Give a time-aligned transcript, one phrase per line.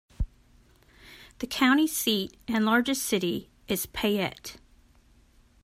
[1.37, 4.55] The county seat and largest city is Payette.